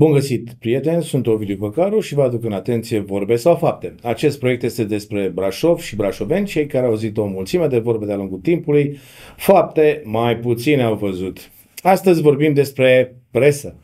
[0.00, 3.94] Bun găsit, prieteni, sunt Ovidiu Păcaru și vă aduc în atenție vorbe sau fapte.
[4.02, 8.06] Acest proiect este despre Brașov și brașoveni, cei care au auzit o mulțime de vorbe
[8.06, 8.96] de-a lungul timpului,
[9.36, 11.50] fapte mai puține au văzut.
[11.82, 13.76] Astăzi vorbim despre presă.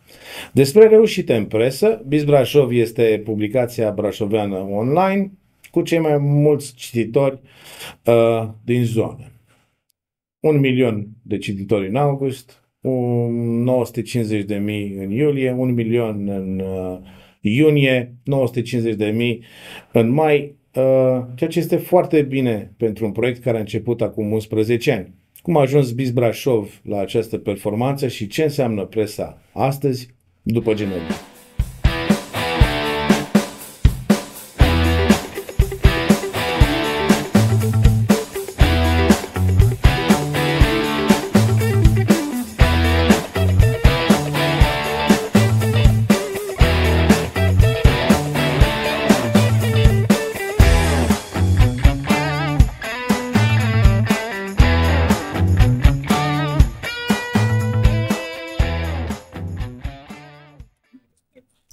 [0.53, 5.33] Despre reușite în presă, Biz Brașov este publicația brașoveană online
[5.71, 7.40] cu cei mai mulți cititori
[8.06, 9.30] uh, din zonă.
[10.40, 16.98] Un milion de cititori în august, 950 de mii în iulie, 1 milion în uh,
[17.40, 19.42] iunie, 950 de mii
[19.92, 24.32] în mai, uh, ceea ce este foarte bine pentru un proiect care a început acum
[24.32, 25.14] 11 ani.
[25.42, 31.25] Cum a ajuns Biz Brașov la această performanță și ce înseamnă presa astăzi, după generic.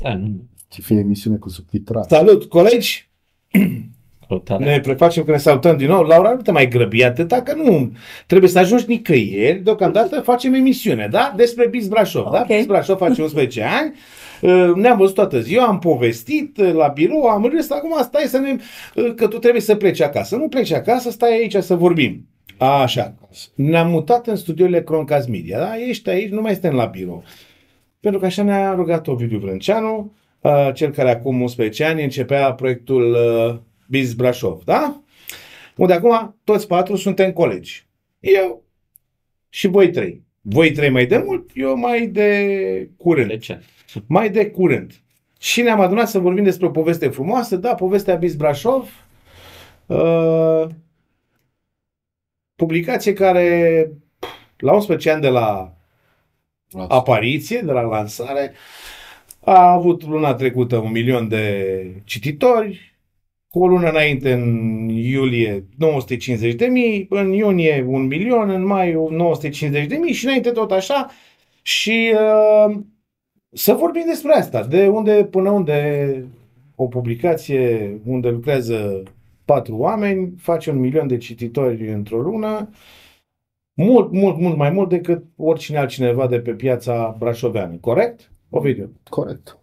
[0.04, 0.44] Da, nu.
[0.68, 2.10] Ce fie emisiune cu subtitrat.
[2.10, 3.10] Salut, colegi!
[4.28, 4.64] Salutare.
[4.64, 6.04] Ne prefacem că ne salutăm din nou.
[6.04, 7.92] Laura, nu te mai grăbi atâta, că nu
[8.26, 9.60] trebuie să ajungi nicăieri.
[9.60, 11.34] Deocamdată facem emisiune, da?
[11.36, 12.40] Despre Biz Brașov, da?
[12.40, 12.48] Ok.
[12.48, 13.94] Biz Brașov face 11 ani.
[14.42, 18.38] Uh, Ne-am văzut toată ziua, am povestit uh, la birou, am râs, acum stai să
[18.38, 18.56] ne...
[18.96, 20.36] uh, că tu trebuie să pleci acasă.
[20.36, 22.28] Nu pleci acasă, stai aici să vorbim.
[22.58, 23.14] Așa.
[23.56, 25.78] Ne-am mutat în studiourile Croncast Media, da?
[25.88, 27.24] Ești aici, nu mai suntem la birou.
[28.04, 33.12] Pentru că așa ne-a rugat Ovidiu Vrânceanu, uh, cel care acum 11 ani începea proiectul
[33.12, 35.02] uh, Biz Brașov, da?
[35.76, 37.88] Unde acum toți patru suntem colegi.
[38.20, 38.64] Eu
[39.50, 40.24] și voi trei.
[40.42, 43.28] Voi trei mai de mult, eu mai de curând.
[43.28, 43.62] De ce?
[44.08, 44.94] Mai de curând.
[45.40, 48.90] Și ne-am adunat să vorbim despre o poveste frumoasă, da, povestea Biz Brașov.
[49.86, 50.66] Uh,
[52.56, 53.90] publicație care
[54.58, 55.78] la 11 ani de la
[56.88, 58.54] apariție, de la lansare,
[59.40, 62.98] a avut luna trecută un milion de cititori,
[63.50, 68.92] cu o lună înainte, în iulie, 950 de mii, în iunie un milion, în mai
[69.10, 71.10] 950 de mii și înainte tot așa.
[71.62, 72.76] Și uh,
[73.52, 76.26] să vorbim despre asta, de unde până unde
[76.76, 79.04] o publicație unde lucrează
[79.46, 82.70] patru oameni face un milion de cititori într-o lună,
[83.74, 87.76] mult, mult, mult mai mult decât oricine altcineva de pe piața brașoveană.
[87.82, 88.32] Corect?
[88.50, 88.92] Ovidiu?
[89.10, 89.58] Corect.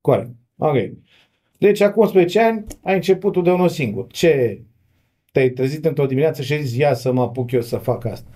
[0.00, 0.30] Corect.
[0.56, 0.76] Ok.
[1.58, 4.06] Deci, acum 11 ani, ai început tu de unul singur.
[4.06, 4.62] Ce?
[5.32, 8.30] Te-ai trezit într-o dimineață și ai zis, ia să mă apuc eu să fac asta.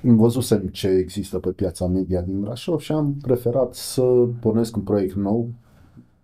[0.00, 4.02] Văzusem ce există pe piața media din Brașov și am preferat să
[4.40, 5.50] pornesc un proiect nou.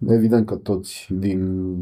[0.09, 1.73] Evident că toți din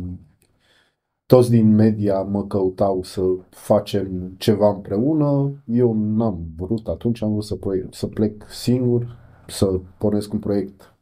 [1.27, 5.63] toți din media mă căutau să facem ceva împreună.
[5.67, 9.17] Eu n-am vrut atunci, am vrut să, proiect, să plec singur,
[9.47, 10.95] să pornesc un proiect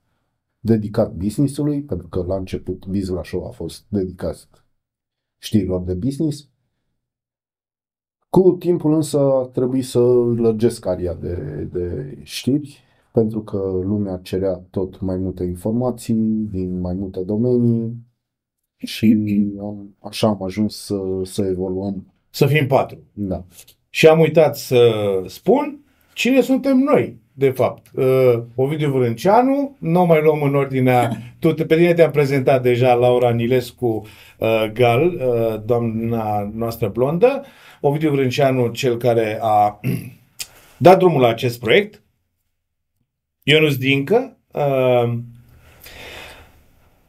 [0.61, 4.49] dedicat businessului, pentru că la început Biz Brașov a fost dedicat
[5.39, 6.49] știrilor de business.
[8.31, 10.01] Cu timpul însă a trebuit să
[10.37, 16.95] lărgesc aria de, de știri, pentru că lumea cerea tot mai multe informații din mai
[16.95, 18.13] multe domenii
[18.77, 19.17] și
[19.61, 22.15] am, așa am ajuns să, să evoluăm.
[22.31, 22.99] Să fim patru.
[23.13, 23.45] Da.
[23.91, 24.93] Și am uitat să
[25.27, 27.87] spun cine suntem noi, de fapt.
[27.95, 32.95] Uh, Ovidiu Vârânceanu, nu o mai luăm în ordinea, tu, pe tine te-am prezentat deja
[32.95, 34.07] Laura Nilescu
[34.39, 37.45] uh, Gal, uh, doamna noastră blondă,
[37.81, 39.81] Ovidiu Vârânceanu, cel care a
[40.77, 42.03] dat drumul la acest proiect,
[43.43, 45.19] Ionuț Dincă, uh,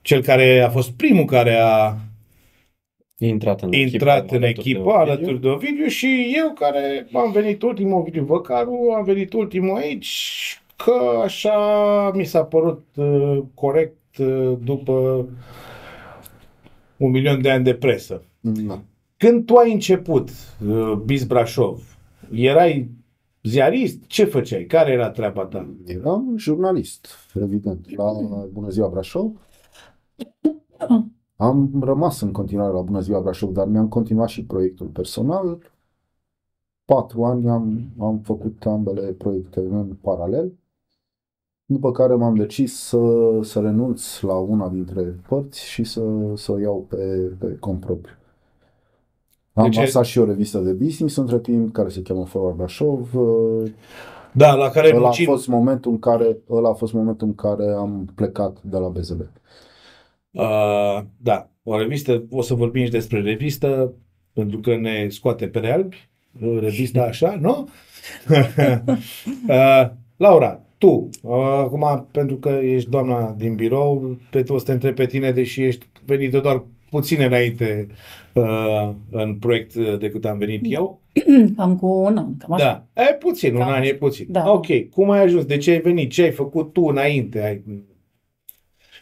[0.05, 1.95] cel care a fost primul care a
[3.17, 4.99] Intrat în intrat echipă, în alături de echipă Ovidiu.
[4.99, 10.61] alături de Ovidiu și eu care am venit ultimul, Ovidiu Văcaru, am venit ultimul aici
[10.75, 15.28] că așa mi s-a părut uh, corect uh, după
[16.97, 18.23] un milion de ani de presă.
[18.40, 18.81] da.
[19.17, 20.29] Când tu ai început
[20.67, 21.97] uh, Biz Brașov,
[22.34, 22.90] erai
[23.43, 24.08] ziarist?
[24.08, 24.63] Ce făceai?
[24.63, 25.67] Care era treaba ta?
[25.85, 28.11] Eram jurnalist, evident, la
[28.51, 29.31] Bună Ziua Brașov.
[31.35, 35.58] Am rămas în continuare la Bună Ziua Brașov, dar mi-am continuat și proiectul personal.
[36.85, 40.53] Patru ani am, am făcut ambele proiecte în paralel,
[41.66, 43.00] după care m-am decis să,
[43.41, 46.02] să renunț la una dintre părți și să,
[46.35, 48.14] să o iau pe, pe cont propriu.
[49.53, 53.14] Am Deci- lansat și o revistă de business între timp, care se cheamă Forward Brașov.
[54.32, 55.26] Da, la care Ăla a muncim.
[55.26, 59.22] fost momentul în care, ăla a fost momentul în care am plecat de la BZB.
[60.35, 63.93] Uh, da, o revistă, o să vorbim și despre revistă,
[64.34, 66.09] pentru că ne scoate pe albi,
[66.59, 67.70] revista așa, nu?
[69.47, 74.72] uh, Laura, tu, uh, acum, pentru că ești doamna din birou, pe o să te
[74.72, 77.87] întreb pe tine, deși ești venită doar puțin înainte
[78.34, 81.02] uh, în proiect uh, decât am venit eu.
[81.58, 82.87] Cam cu un an, cam așa.
[82.93, 83.96] Da, e puțin, un Cam an e așa.
[83.99, 84.26] puțin.
[84.29, 84.52] Da.
[84.52, 85.46] Ok, cum ai ajuns?
[85.46, 86.11] De ce ai venit?
[86.11, 87.43] Ce ai făcut tu înainte?
[87.43, 87.64] Ai...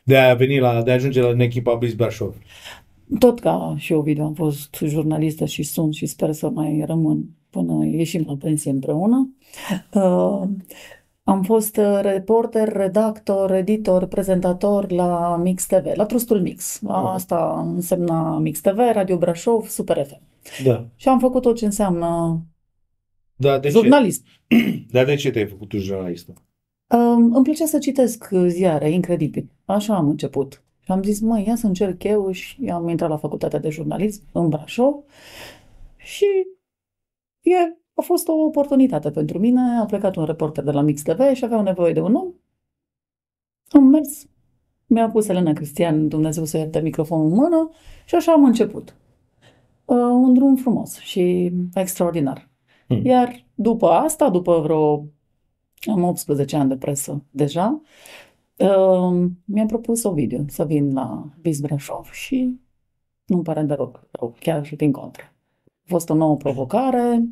[0.04, 2.36] De a veni la, de a ajunge la în echipa Blitz Brașov.
[3.20, 7.86] Tot ca și Ovidiu am fost jurnalistă și sunt și sper să mai rămân până
[7.86, 9.36] ieșim la pensie împreună.
[9.94, 10.42] Uh,
[11.24, 16.82] am fost uh, reporter, redactor, editor, prezentator la Mix TV, la Trustul Mix.
[16.88, 20.22] Asta însemna Mix TV, Radio Brașov, Super FM.
[20.64, 20.88] Da.
[20.96, 22.42] Și am făcut tot ce înseamnă
[23.36, 24.24] Da, de jurnalism.
[24.48, 24.86] ce?
[24.92, 26.34] Dar de ce te-ai făcut tu jurnalistă?
[26.96, 29.50] Um, îmi plăcea să citesc ziare, incredibil.
[29.66, 30.64] Așa am început.
[30.80, 34.24] Și am zis, măi, ia să încerc eu și am intrat la facultatea de jurnalism
[34.32, 35.04] în Brașov
[35.98, 36.26] și
[37.42, 37.56] e,
[37.94, 39.62] a fost o oportunitate pentru mine.
[39.62, 42.34] A plecat un reporter de la Mix TV și aveau nevoie de un om.
[43.70, 44.26] Am mers,
[44.86, 47.70] mi-a pus Elena Cristian, Dumnezeu să ierte microfonul în mână
[48.06, 48.96] și așa am început.
[49.86, 52.50] Uh, un drum frumos și extraordinar.
[52.88, 53.06] Hmm.
[53.06, 55.06] Iar după asta, după vreo
[55.92, 57.82] am 18 ani de presă deja.
[58.58, 62.60] Uh, mi-a propus Ovidiu să vin la Biz Brașov și
[63.26, 65.24] nu-mi pare deloc rău, chiar și din contră.
[65.66, 67.24] A fost o nouă provocare.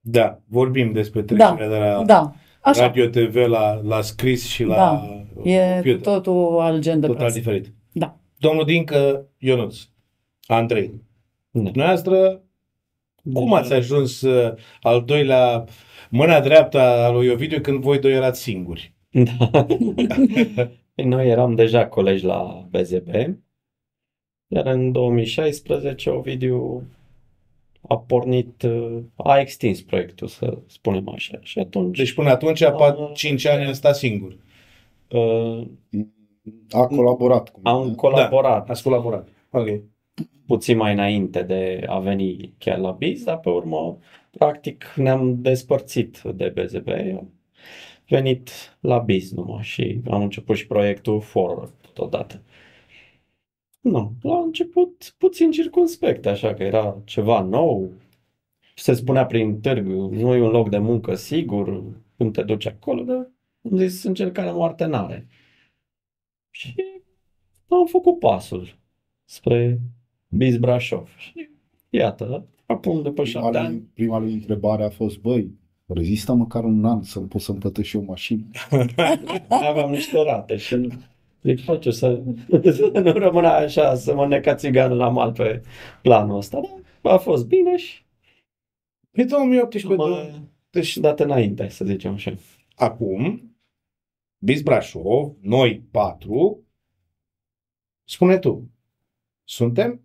[0.00, 2.80] Da, vorbim despre trecerea de la Da, așa.
[2.86, 5.02] radio TV la, la scris și la Da,
[5.42, 6.00] E cu computer.
[6.00, 7.38] totul alt gen de Total presă.
[7.38, 7.72] diferit.
[7.92, 8.16] Da.
[8.38, 9.76] Domnul Dincă, Ionuț,
[10.46, 11.02] Andrei,
[11.50, 11.60] Da.
[11.60, 12.42] dumneavoastră,
[13.32, 15.64] cum Deja- ați ajuns uh, al doilea,
[16.10, 18.94] mâna dreaptă a lui Ovidiu când voi doi erați singuri?
[19.24, 19.66] Da.
[20.94, 23.08] Păi Noi eram deja colegi la BZB,
[24.46, 26.82] iar în 2016 Ovidiu
[27.88, 31.38] a pornit, uh, a extins proiectul, să spunem așa.
[31.42, 33.10] Și atunci Deci până atunci, Da.
[33.14, 34.36] 5 ani am stat singur.
[35.10, 35.66] uh,
[36.70, 37.94] A colaborat cu am mine.
[37.94, 39.28] colaborat Ați colaborat.
[39.50, 39.68] Ok.
[40.46, 43.98] puțin mai înainte de a veni chiar la Biz, dar pe urmă,
[44.30, 46.88] practic, ne-am despărțit de BZB.
[46.88, 47.35] Am
[48.08, 48.50] venit
[48.80, 52.42] la Biz numai și am început și proiectul Forward totodată.
[53.80, 57.92] Nu, la început puțin circunspect, așa că era ceva nou.
[58.74, 61.82] Se spunea prin târg, nu e un loc de muncă sigur,
[62.16, 63.30] când te duci acolo, dar
[63.70, 65.26] am zis încercarea moarte n-are.
[66.50, 66.74] Și
[67.68, 68.78] am făcut pasul
[69.24, 69.80] spre
[70.28, 71.08] Biz Brașov.
[71.18, 71.48] Și
[71.90, 75.50] iată, acum după Prima șapte lui, ani, prima lui întrebare a fost, băi,
[75.86, 78.44] rezistă măcar un an să-mi pot să-mi plătesc și eu mașină.
[79.48, 80.88] aveam niște rate și
[81.42, 82.22] zic, face să,
[82.62, 85.62] să nu rămână așa, să mă neca țiganul la mal pe
[86.02, 86.60] planul ăsta.
[87.02, 88.04] Dar a fost bine și
[89.10, 92.34] Pe 2018, mă, două- deci dat înainte, să zicem așa.
[92.74, 93.50] acum,
[94.44, 96.64] Biz Brașov, noi patru,
[98.08, 98.70] spune tu,
[99.44, 100.00] suntem?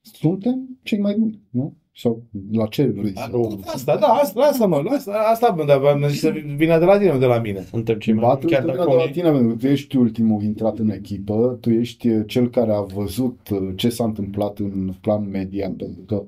[0.00, 1.76] Suntem cei mai buni, nu?
[1.98, 2.22] Sau
[2.52, 3.30] la ce vrei să...
[3.66, 6.98] Asta, da, asta, asta mă, asta, asta mă, dar am zis să vină de la
[6.98, 7.60] tine, nu de la mine.
[7.70, 9.96] Suntem cei mai Batul chiar chiar dacă de la unii- tine, pentru că tu ești
[9.96, 14.58] ultimul intrat în echipă, tu ești uh, cel care a văzut uh, ce s-a întâmplat
[14.58, 16.22] în plan media, pentru că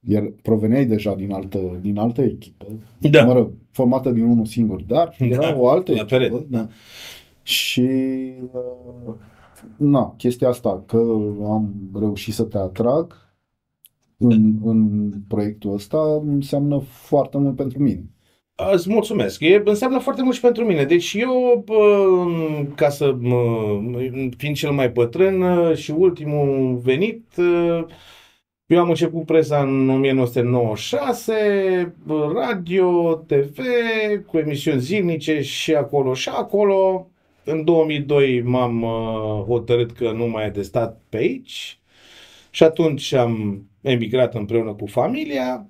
[0.00, 2.66] el proveneai deja din altă, din altă echipă,
[3.10, 3.24] Da.
[3.24, 6.16] mă rog, formată din unul singur, dar era Da, o altă la echipă.
[6.16, 6.68] perete, da.
[7.42, 7.88] Și
[8.52, 9.14] uh,
[9.76, 10.96] na, chestia asta, că
[11.44, 13.20] am reușit să te atrag
[14.22, 18.04] în, în proiectul ăsta înseamnă foarte mult pentru mine.
[18.72, 19.40] Îți mulțumesc.
[19.40, 20.84] E, înseamnă foarte mult și pentru mine.
[20.84, 22.06] Deci eu, bă,
[22.74, 23.36] ca să mă,
[24.36, 27.84] fiind cel mai bătrân uh, și ultimul venit, uh,
[28.66, 33.58] eu am început presa în 1996, bă, radio, TV,
[34.26, 37.06] cu emisiuni zilnice și acolo și acolo.
[37.44, 41.81] În 2002 m-am uh, hotărât că nu mai e de stat pe aici
[42.54, 45.66] și atunci am emigrat împreună cu familia.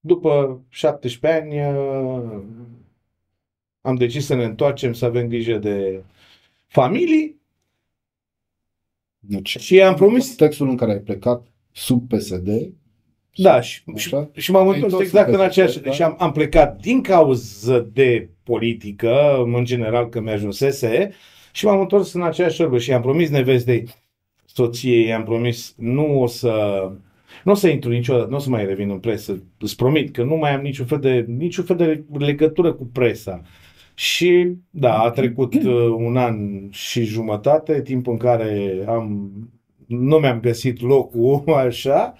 [0.00, 2.42] După 17 ani uh,
[3.80, 6.04] am decis să ne întoarcem, să avem grijă de
[6.66, 7.40] familii
[9.18, 12.72] Deci, și am promis, textul în care ai plecat sub PSD,
[13.34, 14.30] da, și, și, Așa?
[14.34, 15.90] și m-am Ai întors întors exact în în aceeași, PSD, da?
[15.92, 21.12] și am, am plecat din cauză de politică, în general că mi-ajunsese,
[21.52, 23.88] și m-am întors în aceeași orbă și i-am promis nevestei
[24.54, 26.90] soției, i-am promis nu o să
[27.44, 29.42] Nu o să intru niciodată, nu o să mai revin în presă.
[29.58, 33.42] Îți promit că nu mai am niciun fel de, niciun fel de legătură cu presa.
[33.94, 35.64] Și da, a trecut uh,
[35.96, 39.32] un an și jumătate, timp în care am,
[39.86, 42.14] nu mi-am găsit locul așa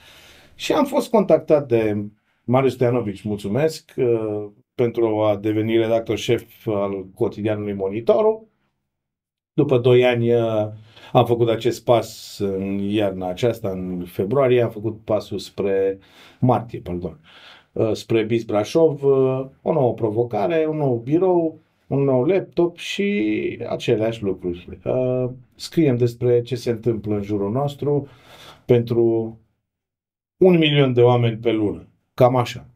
[0.55, 2.05] și am fost contactat de
[2.45, 8.47] Marius Stoianovici, mulțumesc, uh, pentru a deveni redactor șef al cotidianului Monitorul.
[9.53, 10.67] După doi ani uh,
[11.13, 15.99] am făcut acest pas în iarna aceasta, în februarie, am făcut pasul spre
[16.41, 17.19] martie, pardon,
[17.73, 23.59] uh, spre BIS Brașov, uh, o nouă provocare, un nou birou, un nou laptop și
[23.69, 24.79] aceleași lucruri.
[24.85, 28.09] Uh, scriem despre ce se întâmplă în jurul nostru
[28.65, 29.39] pentru
[30.37, 31.87] un milion de oameni pe lună.
[32.15, 32.67] Cam așa.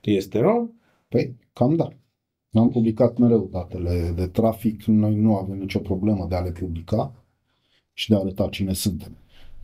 [0.00, 0.74] Este, nu?
[1.08, 1.88] Păi, cam da.
[2.52, 7.23] Am publicat mereu datele de trafic, noi nu avem nicio problemă de a le publica
[7.94, 9.16] și de a arăta cine suntem.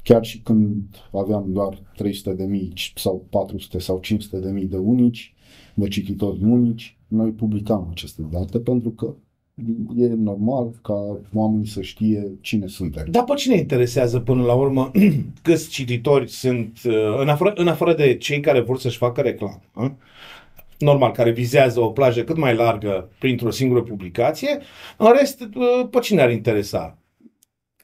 [0.02, 4.76] Chiar și când aveam doar 300 de mii sau 400 sau 500 de mii de
[4.76, 5.34] unici,
[5.74, 9.14] de cititori unici, noi publicam aceste date pentru că
[9.96, 13.06] e normal ca oamenii să știe cine suntem.
[13.10, 14.90] Dar pe cine interesează până la urmă
[15.42, 19.60] câți cititori sunt, uh, în afară, în afară de cei care vor să-și facă reclamă,
[19.74, 19.90] uh?
[20.78, 24.58] normal, care vizează o plajă cât mai largă printr-o singură publicație,
[24.96, 26.99] în rest, uh, pe cine ar interesa?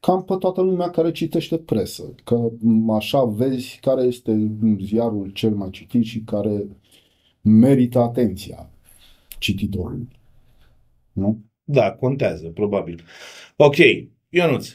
[0.00, 2.50] Cam pe toată lumea care citește presă, că
[2.90, 4.50] așa vezi care este
[4.80, 6.66] ziarul cel mai citit și care
[7.40, 8.70] merită atenția
[9.38, 10.08] cititorului.
[11.12, 11.38] Nu?
[11.64, 13.04] Da, contează, probabil.
[13.56, 13.76] Ok,
[14.28, 14.68] Ionuț,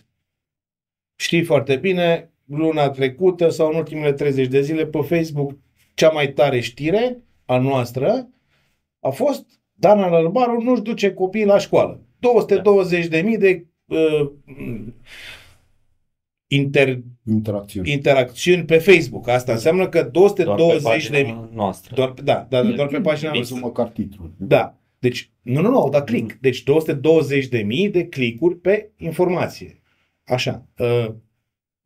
[1.15, 5.57] știi foarte bine, luna trecută sau în ultimele 30 de zile pe Facebook,
[5.93, 8.29] cea mai tare știre a noastră
[8.99, 12.01] a fost Dana Lălbaru nu-și duce copiii la școală.
[13.01, 14.31] 220.000 de uh,
[16.47, 17.91] inter, Interacțiuni.
[17.91, 19.27] interacțiuni pe Facebook.
[19.27, 21.49] Asta înseamnă că 220 de mii.
[21.53, 21.95] noastră.
[21.95, 23.59] Doar, da, da, doar pe pagina Nu noastră.
[23.61, 24.31] măcar titlul.
[24.37, 24.75] Da.
[24.99, 26.37] Deci, nu, nu, nu, au dat click.
[26.41, 29.81] Deci 220 de mii de clicuri pe informație.
[30.25, 30.65] Așa.
[30.77, 31.07] Uh,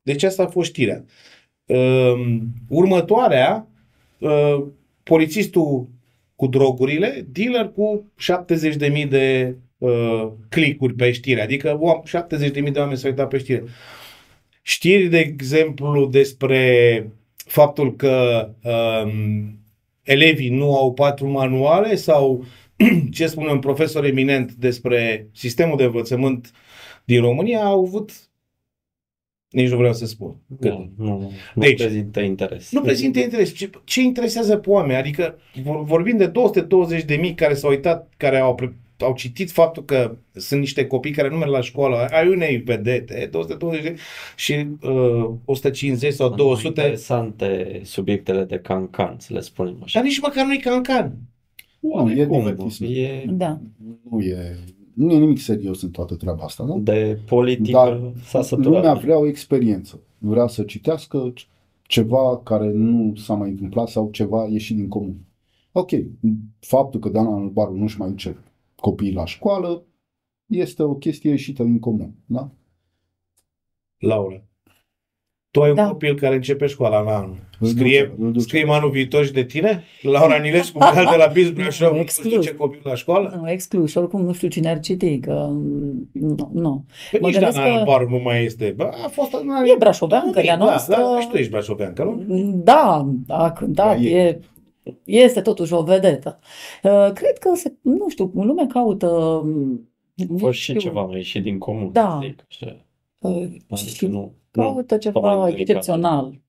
[0.02, 1.04] Deci asta a fost știrea.
[1.66, 2.38] Uh,
[2.70, 3.68] Următoarea,
[4.20, 4.64] uh,
[5.04, 5.88] polițistul
[6.36, 9.56] cu drogurile, dealer cu 70 de mii de
[9.86, 11.42] uh, clicuri pe știre.
[11.42, 13.64] Adică o, 70 de mii de oameni s-au uitat pe știre.
[14.62, 19.60] Știri, de exemplu, despre faptul că um,
[20.04, 22.46] elevii nu au patru manuale sau
[23.12, 26.52] ce spune un profesor eminent despre sistemul de învățământ
[27.04, 28.12] din România au avut
[29.56, 30.36] nici nu vreau să spun.
[30.60, 31.20] Că Nu, nu,
[31.54, 32.72] nu Deci, prezintă interes.
[32.72, 33.54] nu prezintă interes.
[33.54, 34.98] Ce, ce interesează pe oameni?
[35.00, 39.52] Adică vor, vorbim de 220 de mii care s-au uitat, care au, pre- au citit
[39.52, 43.96] faptul că sunt niște copii care nu merg la școală, ai unei vedete, 220 de
[44.36, 50.00] și uh, 150 sau Sunt 200, Interesante subiectele de cancan, să le spunem așa.
[50.00, 51.14] dar nici măcar nu-i cancan.
[51.80, 52.84] Nu, e Cum, divertism.
[52.88, 53.60] e Da.
[54.10, 54.58] Nu e,
[54.94, 56.74] nu e nimic serios în toată treaba asta, da?
[56.78, 58.72] de politică, Dar s-a săturat.
[58.74, 60.00] lumea vrea o experiență.
[60.18, 61.34] Vrea să citească
[61.88, 65.16] ceva care nu s-a mai întâmplat sau ceva ieșit din comun.
[65.72, 65.90] Ok,
[66.60, 68.38] faptul că Dana Albaru nu-și mai duce
[68.86, 69.84] copiii la școală
[70.46, 72.50] este o chestie ieșită din comun, da?
[73.98, 74.42] Laura,
[75.52, 75.88] tu ai un Da.
[75.88, 77.38] copil care începe școala la anul.
[77.60, 78.46] Îl Scrie, duce, îl duce.
[78.46, 79.84] scrie anul viitor și de tine?
[80.02, 82.34] Laura Nilescu, cal de la Biz Brașov, nu Exclus.
[82.34, 83.40] duce copilul la școală?
[83.42, 83.92] Nu, exclus.
[83.92, 85.50] Și oricum nu știu cine ar citi, că
[86.12, 86.50] nu.
[86.54, 86.86] nu.
[87.12, 88.74] Păi Mă nici gândesc Dana că- Albaru nu mai este.
[88.76, 89.34] Bă, a fost...
[89.74, 90.96] E brașoveancă, de-a da, noastră.
[90.96, 92.52] Da, și tu ești brașoveancă, nu?
[92.64, 94.18] Da, a cântat, Da, e.
[94.18, 94.40] e,
[95.04, 96.40] este totuși o vedetă.
[96.84, 99.08] Uh, Cred că, se, nu știu, lumea caută...
[100.18, 102.20] A nu fost și știu, ceva mai ieșit din comun, Da.
[102.24, 102.46] zic.
[102.50, 102.86] așa.
[103.20, 103.32] uh,
[103.70, 104.34] Adică și nu, nu.
[104.52, 105.60] caută mai ceva delicat.
[105.60, 106.42] excepțional.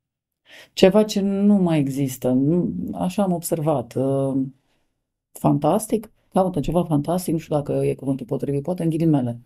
[0.72, 2.30] Ceva ce nu mai există.
[2.30, 3.94] Nu, așa am observat.
[3.94, 4.36] Uh,
[5.32, 6.10] Fantastic.
[6.32, 7.32] Caută ceva fantastic.
[7.32, 9.40] Nu știu dacă e cuvântul potrivit, poate în ghilimele.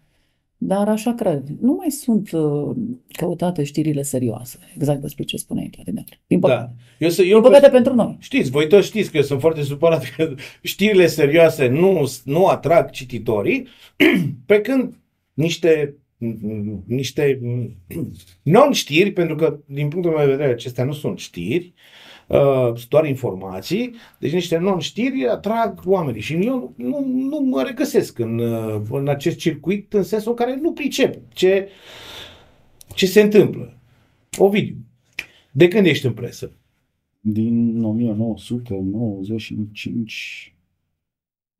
[0.62, 1.42] Dar așa cred.
[1.60, 2.76] Nu mai sunt uh,
[3.12, 4.58] căutate știrile serioase.
[4.74, 6.04] Exact despre ce spuneai, Vladimir.
[6.26, 6.74] Din păcate.
[6.76, 7.04] Da.
[7.04, 8.16] Eu, să, eu Din păcate pentru noi.
[8.18, 12.90] Știți, voi toți știți că eu sunt foarte supărat că știrile serioase nu, nu atrag
[12.90, 13.66] cititorii,
[14.46, 14.94] pe când
[15.32, 15.96] niște,
[16.86, 17.40] niște
[18.42, 22.09] non-știri, pentru că din punctul meu de vedere acestea nu sunt știri, uh,
[22.76, 28.38] sunt doar informații, deci niște non-știri atrag oamenii și eu nu, nu mă regăsesc în,
[28.38, 31.68] uh, în acest circuit în sensul în care nu pricep ce,
[32.94, 33.78] ce se întâmplă.
[34.38, 34.76] Ovidiu,
[35.52, 36.52] de când ești în presă?
[37.20, 40.56] Din 1995,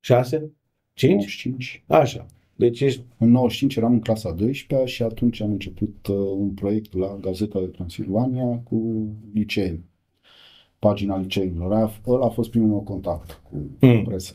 [0.00, 0.50] 6?
[0.93, 1.12] 5?
[1.12, 1.85] 95.
[1.87, 2.27] Așa.
[2.55, 3.03] Deci ești...
[3.19, 7.61] În 95 eram în clasa 12 și atunci am început uh, un proiect la Gazeta
[7.61, 9.89] de Transilvania cu liceeni.
[10.81, 11.73] Pagina liceilor.
[11.73, 14.03] Aia, ăla a fost primul meu contact cu Hmm.
[14.05, 14.35] presă.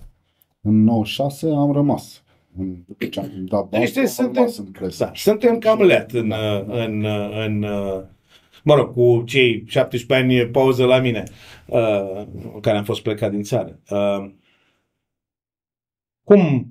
[0.62, 2.24] În 96 am rămas.
[2.58, 5.04] În, după ce am dat Deci bază, am suntem- rămas în presă.
[5.06, 8.04] Da, suntem cam let în, uh, în, uh, în, uh,
[8.64, 11.24] mă rog, cu cei 17 ani pauză la mine,
[11.68, 12.26] uh,
[12.62, 13.80] care am fost plecat din țară.
[13.90, 14.32] Uh,
[16.24, 16.70] cum,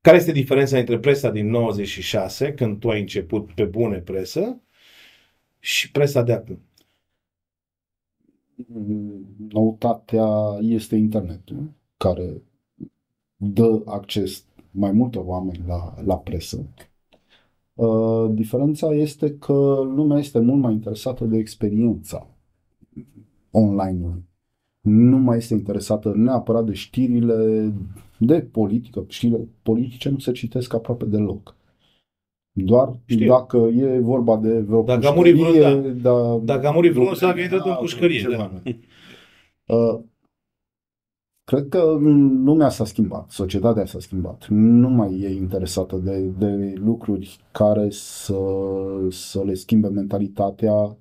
[0.00, 4.60] care este diferența între presa din 96, când tu ai început pe bune presă,
[5.58, 6.58] și presa de acum?
[9.48, 12.42] Noutatea este internetul, care
[13.36, 16.66] dă acces mai multor oameni la, la presă.
[17.74, 22.26] Uh, diferența este că lumea este mult mai interesată de experiența
[23.50, 24.24] online-ului.
[24.80, 27.72] Nu mai este interesată neapărat de știrile
[28.18, 29.04] de politică.
[29.08, 31.56] Știrile politice nu se citesc aproape deloc.
[32.56, 33.28] Doar Știu.
[33.28, 37.14] dacă e vorba de vreo Dacă a murit vreun- pușcărie, da, Dacă a murit vreunul,
[37.14, 38.20] s-a intrat în da, pușcărie.
[38.20, 38.50] ceva.
[38.64, 38.70] Da.
[39.66, 40.00] Uh,
[41.44, 41.82] Cred că
[42.44, 44.46] lumea s-a schimbat, societatea s-a schimbat.
[44.48, 48.36] Nu mai e interesată de, de lucruri care să,
[49.10, 50.96] să le schimbe mentalitatea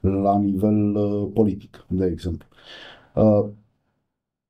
[0.00, 2.48] la nivel uh, politic, de exemplu.
[3.14, 3.48] Uh,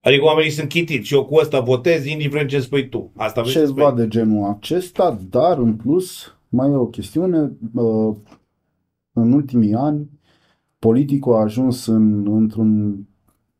[0.09, 1.15] Adică oamenii sunt chitiți.
[1.15, 3.13] Eu cu ăsta votez, indiferent ce spui tu.
[3.17, 4.03] Asta vrei să ceva spui?
[4.03, 7.53] de genul acesta, dar în plus mai e o chestiune.
[7.75, 8.15] uh,
[9.13, 10.11] În ultimii ani,
[10.79, 12.99] politicul a ajuns în, într-un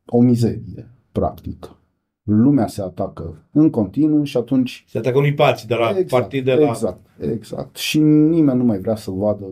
[0.05, 1.75] o mizerie, practic.
[2.23, 6.09] Lumea se atacă în continuu și atunci Se atacă unii pe alții de la exact,
[6.09, 6.67] partide la...
[6.67, 7.75] Exact, exact.
[7.75, 9.45] Și nimeni nu mai vrea să vadă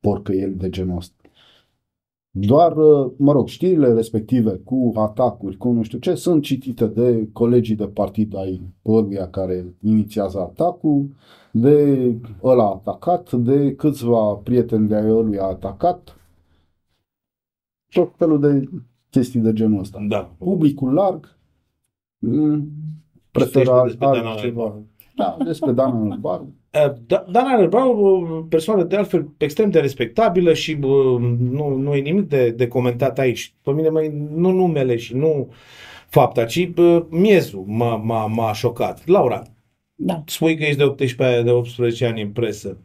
[0.00, 1.14] porcăieli de genul ăsta.
[2.38, 7.28] Doar, uh, mă rog, știrile respective cu atacuri, cu nu știu ce, sunt citite de
[7.32, 11.08] colegii de partid ai ăluia care inițiază atacul,
[11.50, 16.16] de ăla atacat, de câțiva prieteni de ai ăluia atacat.
[17.90, 18.68] Tot felul de
[19.10, 20.04] chestii de genul ăsta.
[20.08, 20.34] Da.
[20.38, 21.38] Publicul larg
[22.18, 24.62] mm, Știi preferă despre Dana altceva.
[24.62, 24.86] Albaru.
[25.16, 26.54] Da, despre Dana Albaru.
[26.84, 31.94] Uh, Da- Dana Albaru, o persoană de altfel extrem de respectabilă și bă, nu, nu
[31.94, 33.54] e nimic de, de comentat aici.
[33.62, 35.52] Pe mine mai, nu numele și nu
[36.08, 39.06] fapta, ci bă, miezul m-a, m-a, m-a șocat.
[39.06, 39.42] Laura,
[39.94, 40.22] Da.
[40.26, 42.78] spui că ești de 18, de 18 ani în presă.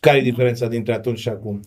[0.00, 1.60] Care e diferența dintre atunci și acum?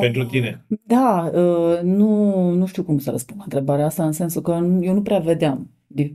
[0.00, 0.64] Pentru tine.
[0.86, 4.84] Da, uh, nu, nu știu cum să răspund la întrebarea asta, în sensul că nu-
[4.84, 6.14] eu nu prea vedeam, di-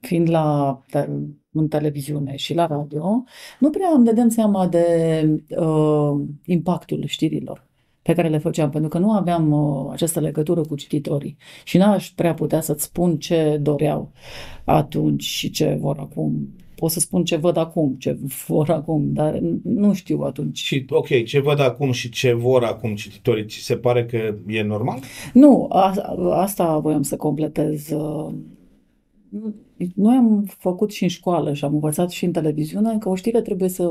[0.00, 1.08] fiind la, te-
[1.52, 3.24] în televiziune și la radio,
[3.58, 4.86] nu prea îmi dădeam seama de
[5.48, 7.70] uh, impactul știrilor
[8.02, 12.10] pe care le făceam, pentru că nu aveam uh, această legătură cu cititorii și n-aș
[12.10, 14.12] prea putea să-ți spun ce doreau
[14.64, 16.48] atunci și ce vor acum.
[16.74, 20.58] Pot să spun ce văd acum, ce vor acum, dar nu știu atunci.
[20.58, 24.62] Și, ok, ce văd acum și ce vor acum cititorii, ți se pare că e
[24.62, 24.98] normal?
[25.32, 25.94] Nu, a,
[26.30, 27.90] asta voiam să completez.
[27.90, 28.32] uh,
[29.94, 33.40] Noi am făcut și în școală și am învățat și în televiziune că o știre
[33.40, 33.90] trebuie să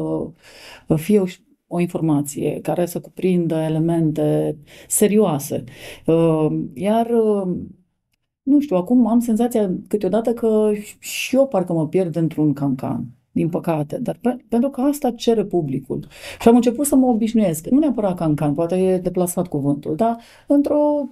[0.95, 1.25] fie o,
[1.67, 5.63] o informație care să cuprindă elemente serioase.
[6.06, 7.58] Uh, Iar, uh,
[8.43, 13.06] nu știu, acum am senzația câteodată că și eu parcă mă pierd într-un cancan.
[13.32, 16.08] Din păcate, dar pe, pentru că asta cere publicul.
[16.41, 17.67] Și am început să mă obișnuiesc.
[17.67, 21.10] Nu neapărat cancan, poate e deplasat cuvântul, dar într-o,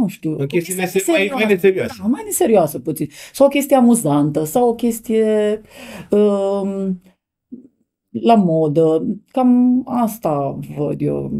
[0.00, 1.94] nu știu, În chestii o nese- mai- mai neserioase.
[2.00, 3.08] Da, mai neserioasă puțin.
[3.32, 5.60] Sau o chestie amuzantă, sau o chestie
[6.10, 7.00] um,
[8.10, 9.06] la modă.
[9.30, 11.32] Cam asta văd eu.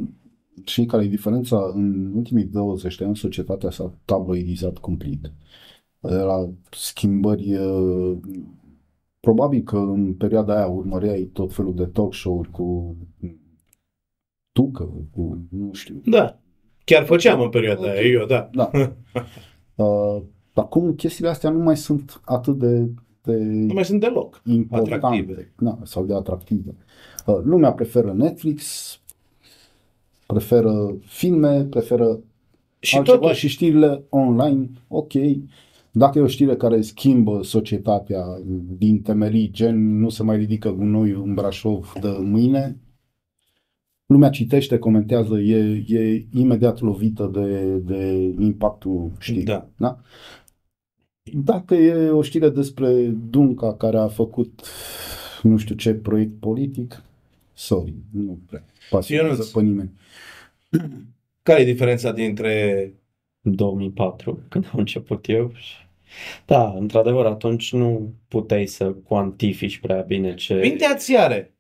[0.64, 1.70] Și care e diferența?
[1.74, 5.32] În ultimii 20 de ani societatea s-a tabloidizat complet.
[6.00, 8.16] La schimbări, uh,
[9.20, 12.96] probabil că în perioada aia urmăreai tot felul de talk show-uri cu
[14.52, 16.00] tucă, cu nu știu.
[16.04, 16.40] Da.
[16.86, 18.50] Chiar făceam în perioada aia, eu, da.
[18.52, 18.70] Da.
[19.74, 20.22] Uh,
[20.54, 22.88] acum chestiile astea nu mai sunt atât de,
[23.22, 24.42] de Nu mai sunt deloc.
[24.44, 25.52] importante Atractive.
[25.58, 26.74] Da, sau de atractive.
[27.26, 28.90] Uh, lumea preferă Netflix,
[30.26, 32.18] preferă filme, preferă
[32.78, 35.12] Și altceva totuși, și știrile online, ok.
[35.90, 38.24] Dacă e o știre care schimbă societatea
[38.78, 42.76] din temelii, gen nu se mai ridică gunoiul în Brașov de mâine,
[44.06, 49.44] lumea citește, comentează, e, e imediat lovită de, de impactul știrii.
[49.44, 49.68] da.
[49.76, 50.00] Da?
[51.32, 54.62] Dacă e o știre despre Dunca care a făcut
[55.42, 57.02] nu știu ce proiect politic,
[57.52, 59.50] sorry, nu prea pasionează Ionuț.
[59.50, 59.90] pe nimeni.
[61.42, 62.92] Care e diferența dintre
[63.40, 65.52] 2004, când am început eu.
[65.54, 65.74] Și...
[66.46, 70.54] Da, într-adevăr, atunci nu puteai să cuantifici prea bine ce...
[70.54, 71.55] Mintea ți are.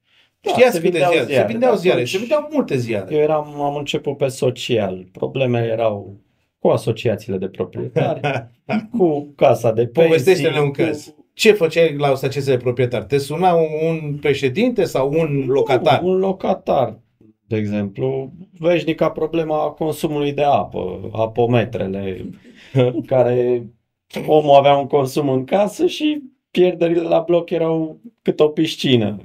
[0.46, 1.26] Știați se câte vindeau ziare?
[1.26, 1.46] Se ziare.
[1.50, 3.14] vindeau De ziare, atunci- se vindeau multe ziare.
[3.14, 5.06] Eu eram, am început pe social.
[5.12, 6.16] Problemele erau
[6.58, 8.20] cu asociațiile de proprietari,
[8.98, 10.10] cu casa de pensii.
[10.10, 11.14] Povestește-ne un cu- caz.
[11.32, 13.06] Ce făceai la asociația de proprietari?
[13.06, 16.00] Te suna un, un președinte sau un locatar?
[16.02, 16.98] Un locatar,
[17.46, 22.24] de exemplu, veșnica problema consumului de apă, apometrele,
[23.06, 23.66] care
[24.26, 29.18] omul avea un consum în casă și pierderile la bloc erau cât o piscină.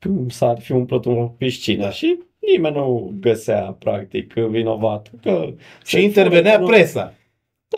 [0.00, 1.90] Cum s-ar fi umplut o piscină Da.
[1.90, 2.18] și
[2.54, 5.10] nimeni nu găsea practic vinovat.
[5.22, 5.46] Că
[5.84, 7.14] Și se intervenea fură, nu- presa,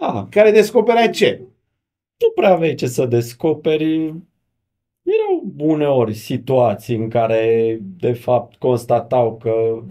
[0.00, 1.40] Da, care descoperea ce?
[2.18, 3.94] nu prea aveai ce să descoperi.
[5.02, 9.82] Erau uneori situații în care, de fapt, constatau că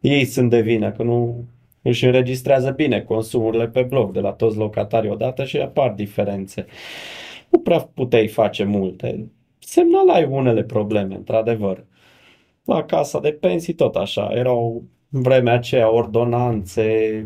[0.00, 1.44] ei sunt de vină, că nu
[1.82, 6.66] își înregistrează bine consumurile pe bloc de la toți locatarii odată și apar diferențe.
[7.48, 9.30] Nu prea puteai face multe.
[9.74, 11.84] Semnalai unele probleme, într-adevăr.
[12.64, 16.82] La casa de pensii tot așa, erau în vremea aceea ordonanțe,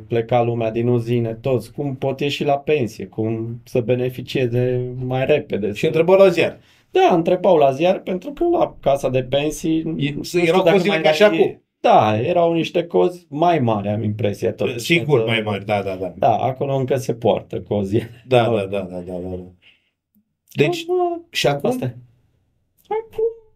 [0.09, 5.73] pleca lumea din uzine, toți, cum pot ieși la pensie, cum să beneficieze mai repede.
[5.73, 6.59] Și întrebă la ziar.
[6.91, 9.83] Da, întrebau la ziar pentru că la casa de pensii...
[9.83, 11.63] nu E- știu erau dacă cozile mai ca și era- acum.
[11.81, 14.81] Da, erau niște cozi mai mari, am impresia tot.
[14.81, 16.15] Sigur, mai mari, da, da, da.
[16.17, 18.03] Da, acolo încă se poartă cozii.
[18.27, 19.29] Da, da, da, da, da, da.
[19.29, 19.43] da.
[20.53, 21.69] Deci, Acum, și acum?
[21.71, 21.89] asta e.
[21.89, 22.03] Acum,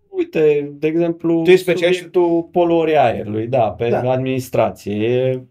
[0.09, 1.99] uite, de exemplu, Tu ești specialist?
[1.99, 4.11] subiectul poluării aerului, da, pe Da.
[4.11, 4.95] administrație.
[4.95, 5.43] E,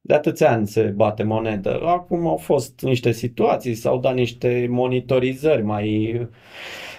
[0.00, 1.80] de atâția ani se bate monedă.
[1.84, 6.20] Acum au fost niște situații, s-au dat niște monitorizări mai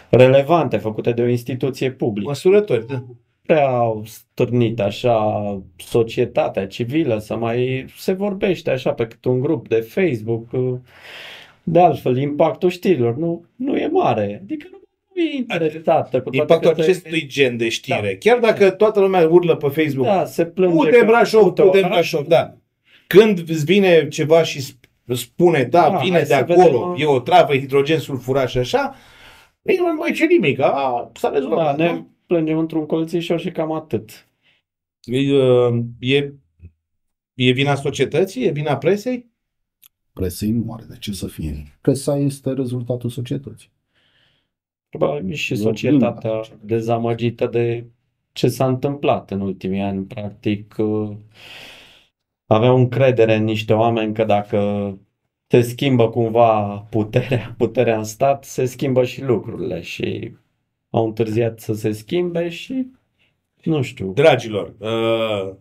[0.09, 2.27] relevante făcute de o instituție publică.
[2.27, 3.03] Măsurători, da.
[3.41, 9.67] prea au stârnit așa societatea civilă să mai se vorbește așa pe cât un grup
[9.67, 10.49] de Facebook.
[11.63, 14.39] De altfel, impactul știrilor nu, nu e mare.
[14.43, 14.80] Adică nu, nu
[15.21, 16.21] e interesată.
[16.21, 18.17] Cu toate Impactul că se- acestui gen de știre.
[18.19, 21.77] Chiar dacă toată lumea urlă pe Facebook, Da, se plânge Uite că- Brașov, uite, uite
[21.79, 22.55] oraș- Brașov, da.
[23.07, 26.95] Când îți vine ceva și sp- spune, da, Da, vine hai de să acolo, vedem,
[26.97, 28.95] e o travă, hidrogen sulfurat și așa,
[29.61, 31.77] ei nu mai ce nimic, a, s-a Da, rezolvat.
[31.77, 32.07] ne nu?
[32.27, 34.27] plângem într-un colțișor și cam atât.
[35.03, 36.33] E, uh, e,
[37.33, 38.45] e vina societății?
[38.45, 39.29] E vina presei?
[40.13, 41.77] Presei nu are de ce să fie.
[41.81, 43.69] Presa este rezultatul societății.
[44.91, 46.59] Probabil și Eu societatea plâng.
[46.61, 47.85] dezamăgită de
[48.31, 50.05] ce s-a întâmplat în ultimii ani.
[50.05, 51.09] Practic, uh,
[52.45, 54.97] aveau încredere în niște oameni că dacă
[55.47, 60.35] se schimbă cumva puterea, puterea în stat, se schimbă și lucrurile și
[60.89, 62.87] au întârziat să se schimbe și
[63.63, 64.13] nu știu.
[64.13, 65.55] Dragilor, uh,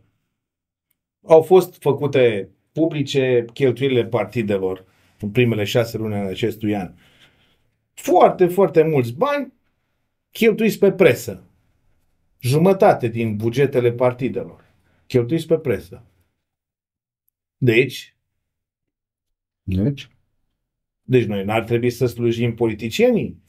[1.27, 4.85] au fost făcute publice cheltuielile partidelor
[5.21, 6.93] în primele șase luni ale acestui an.
[8.01, 9.53] Foarte, foarte mulți bani
[10.31, 11.45] cheltuiți pe presă.
[12.39, 14.65] Jumătate din bugetele partidelor
[15.07, 16.05] cheltuiți pe presă.
[17.57, 18.17] Deci,
[19.63, 20.09] Deci?
[21.03, 23.43] deci noi n-ar trebui să slujim politicienii?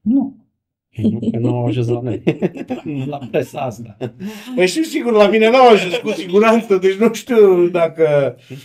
[0.00, 0.46] Nu.
[0.96, 2.22] Nu, că nu au ajuns la noi.
[3.06, 3.96] La presa asta.
[4.54, 8.56] Păi știu sigur, la mine n-au ajuns cu siguranță, deci nu știu dacă uh,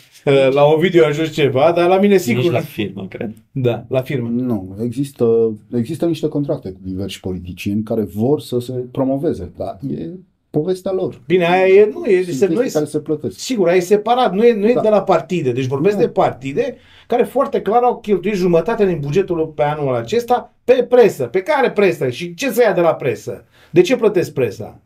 [0.51, 2.41] la un video a ajuns ceva, dar la mine sigur.
[2.43, 3.33] Nici la firmă, cred.
[3.51, 4.29] Da, la firmă.
[4.29, 4.75] Nu.
[4.83, 10.09] Există, există niște contracte cu diversi politicieni care vor să se promoveze, dar e
[10.49, 11.21] povestea lor.
[11.27, 13.39] Bine, aia e, nu e, Sunt se, chestii noi, care se plătesc.
[13.39, 14.81] sigur, aia e separat, nu e, nu e Da.
[14.81, 16.01] de la partide, deci vorbesc Nu.
[16.01, 16.75] de partide
[17.07, 21.23] care foarte clar au cheltuit jumătate din bugetul pe anul acesta pe presă.
[21.25, 22.09] Pe care presă?
[22.09, 23.45] Și ce să ia de la presă?
[23.69, 24.79] De ce plătesc presa?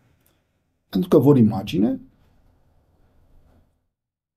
[0.89, 1.99] Pentru că vor imagine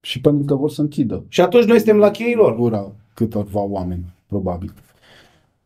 [0.00, 2.56] și pentru că vor să închidă Și atunci noi suntem la cheii lor.
[2.56, 4.74] gura câtorva oameni, probabil.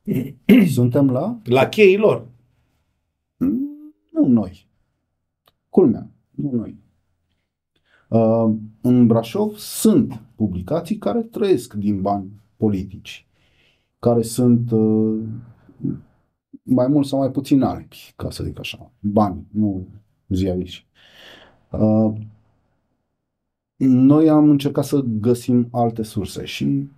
[0.74, 1.38] Suntem la?
[1.44, 2.26] La cheii lor.
[4.10, 4.66] Nu noi.
[5.68, 6.76] Culmea, nu noi.
[8.08, 13.26] Uh, în Brașov sunt publicații care trăiesc din bani politici,
[13.98, 15.22] care sunt uh,
[16.62, 18.90] mai mult sau mai puțin albi, ca să zic așa.
[19.00, 19.86] Bani, nu
[20.28, 20.86] ziariști.
[21.70, 22.12] Uh,
[23.86, 26.88] noi am încercat să găsim alte surse și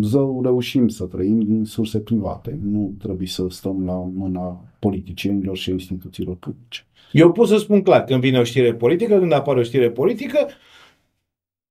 [0.00, 2.58] zău reușim să trăim din surse private.
[2.62, 6.86] Nu trebuie să stăm la mâna politicienilor și a instituțiilor publice.
[7.12, 10.46] Eu pot să spun clar, când vine o știre politică, când apare o știre politică,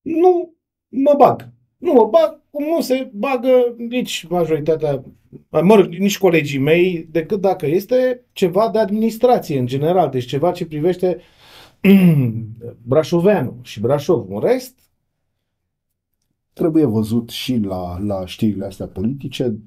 [0.01, 0.53] nu
[0.87, 1.49] mă bag.
[1.77, 5.03] Nu mă bag, cum nu se bagă nici majoritatea,
[5.49, 10.51] mă rog, nici colegii mei, decât dacă este ceva de administrație în general, deci ceva
[10.51, 11.17] ce privește
[12.89, 14.29] Brașoveanu și Brașov.
[14.29, 14.79] În rest,
[16.59, 19.59] Trebuie văzut și la, la știrile astea politice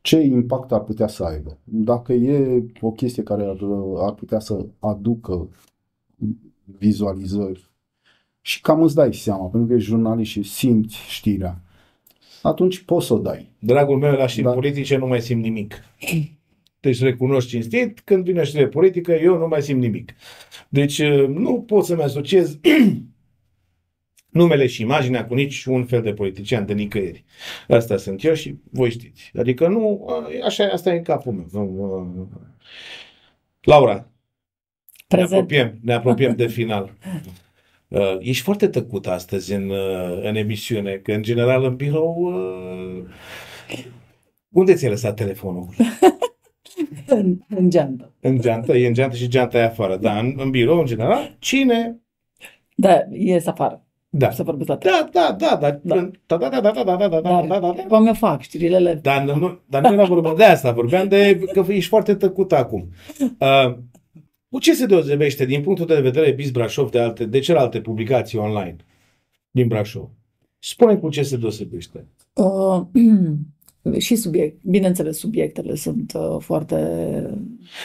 [0.00, 1.58] ce impact ar putea să aibă.
[1.64, 3.56] Dacă e o chestie care ar,
[3.96, 5.48] ar putea să aducă
[6.64, 7.70] vizualizări
[8.40, 11.60] și cam îți dai seama, pentru că ești jurnalist și simți știrea,
[12.42, 13.50] atunci poți să o dai.
[13.58, 14.52] Dragul meu, la știri Da.
[14.52, 15.74] politice nu mai simt nimic.
[16.86, 20.12] Deci recunosc cinstit, când vine știre politică, eu nu mai simt nimic.
[20.68, 22.58] Deci uh, nu pot să-mi asociez
[24.40, 27.24] numele și imaginea cu nici un fel de politician de nicăieri.
[27.68, 29.30] Asta sunt eu și voi știți.
[29.38, 31.46] Adică nu, uh, așa, asta e în capul meu.
[31.52, 31.64] Nu,
[32.20, 32.38] uh,
[33.60, 34.02] Laura, ne
[35.08, 35.32] Prezent.
[35.32, 36.92] apropiem, ne apropiem de final.
[37.88, 42.16] Uh, ești foarte tăcut astăzi în, uh, în emisiune, că în general în birou...
[42.16, 43.04] Uh,
[44.48, 45.68] unde ți-ai lăsat telefonul?
[47.06, 48.12] În, în geantă.
[48.20, 48.76] În geantă?
[48.76, 49.96] E în geantă și geanta e afară.
[49.96, 52.00] Da, în, în birou, în general, cine?
[52.74, 53.80] Da, ies afară.
[54.08, 54.30] Da.
[54.30, 55.08] Să vorbesc la telefon.
[55.12, 56.10] Da, da, da, da, Da.
[56.26, 57.82] da, da, da, da, da, da, da, da, Dar da, da, da.
[57.88, 58.94] cum eu fac știrile le...
[58.94, 62.88] Dar nu, dar nu era vorba de asta, vorbeam de că ești foarte tăcut acum.
[63.20, 63.76] Uh,
[64.48, 68.38] cu ce se deosebește din punctul de vedere Biz Brașov de, alte, de celelalte publicații
[68.38, 68.76] online
[69.50, 70.08] din Brașov?
[70.58, 72.06] Spune cu ce se deosebește.
[72.32, 72.80] Uh,
[73.98, 76.76] și subiect, bineînțeles, subiectele sunt uh, foarte...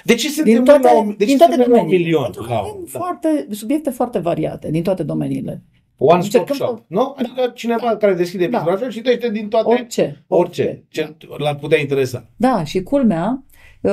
[0.04, 1.84] De ce suntem Din noi toate, la un, de ce din toate suntem noi la
[1.84, 2.04] un domeniile.
[2.04, 2.24] milion?
[2.24, 3.00] Pentru că Wow, avem da.
[3.00, 5.64] foarte, subiecte foarte variate, din toate domeniile.
[5.98, 6.78] One stop Încercăm shop.
[6.78, 7.14] să- Nu?
[7.18, 8.58] Adică cineva care deschide Da.
[8.58, 10.24] Biz Brașov citește din toate Orice.
[10.28, 10.84] orice.
[10.90, 12.30] Ce l-ar putea interesa.
[12.36, 13.44] Da, și culmea,
[13.82, 13.92] uh,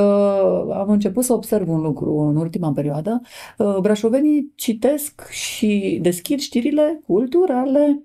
[0.73, 3.21] am început să observ un lucru în ultima perioadă.
[3.59, 8.03] Uh, brașovenii citesc și deschid știrile culturale.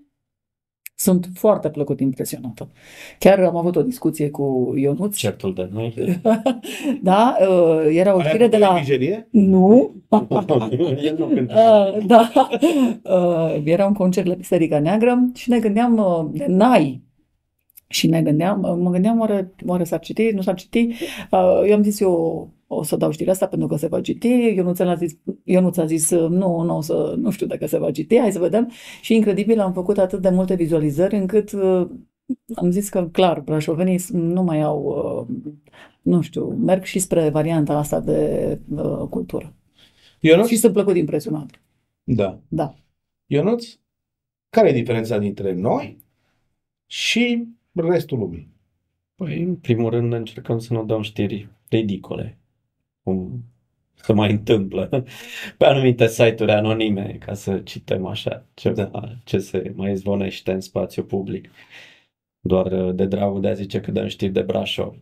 [1.04, 2.68] Sunt foarte plăcut impresionată.
[3.20, 5.18] Chiar am avut o discuție cu Ionuț.
[5.18, 6.22] Certul de noi.
[7.02, 8.74] Da, uh, era o Aia știre cu de la...
[8.74, 9.28] Vigelie?
[9.32, 9.96] Nu,
[11.04, 11.54] El nu cântă.
[11.54, 12.32] Uh, da.
[13.04, 17.02] Uh, era un concert la Biserica Neagră și ne gândeam uh, de nai.
[17.94, 20.88] Și ne gândeam, uh, mă gândeam oare, oare s-ar citi, nu s-ar citi.
[21.32, 24.28] Uh, eu am zis eu o să dau știrea asta pentru că se va citi.
[24.56, 27.78] Ionuț a zis, Ionuț a zis uh, nu, nu, o să, nu știu dacă se
[27.78, 28.72] va citi, hai să vedem.
[29.02, 31.88] Și incredibil am făcut atât de multe vizualizări încât uh,
[32.56, 34.84] am zis că clar, brașovenii nu mai au,
[35.30, 35.54] uh,
[36.02, 39.54] nu știu, merg și spre varianta asta de uh, cultură.
[40.20, 40.48] Ionuț?
[40.48, 41.62] Și sunt plăcut impresionat.
[42.04, 42.40] Da.
[42.48, 42.76] Da.
[43.26, 43.66] Ionuț,
[44.50, 45.98] care e diferența dintre noi
[46.86, 48.52] și restul lumii?
[49.16, 52.38] Păi, în primul rând, încercăm să nu dăm știri ridicole.
[53.04, 53.44] Cum
[53.94, 54.90] se mai întâmplă
[55.58, 61.04] pe anumite site-uri anonime, ca să citem așa ceva ce se mai zvonește în spațiu
[61.04, 61.50] public.
[62.40, 64.96] Doar uh, de dragul de a zice că dăm știri de Brașov.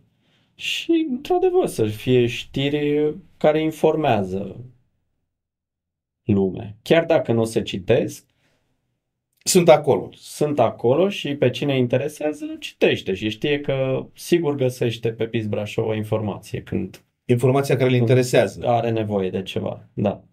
[0.54, 4.56] Și, într-adevăr, să fie știri care informează
[6.24, 6.76] lumea.
[6.82, 8.26] Chiar dacă nu se citesc,
[9.44, 10.08] Sunt acolo.
[10.12, 15.86] sunt acolo și pe cine interesează, citește și știe că sigur găsește pe PIS Brașov
[15.86, 18.66] o informație când Informația care îl interesează.
[18.66, 19.88] are nevoie de ceva.
[19.92, 20.24] Da.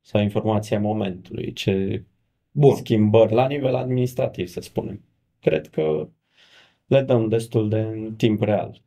[0.00, 2.04] Sau informația momentului, ce
[2.50, 2.74] Bun.
[2.74, 5.04] schimbări la nivel administrativ, să spunem.
[5.40, 6.08] Cred că
[6.86, 8.82] le dăm destul de în timp real.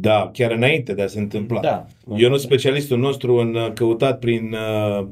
[0.00, 1.60] Da, chiar înainte de a se întâmpla.
[1.60, 1.86] Da.
[2.16, 5.06] Eu nu specialistul nostru în uh, căutat prin uh,